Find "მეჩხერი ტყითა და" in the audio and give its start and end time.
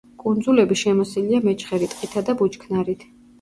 1.49-2.37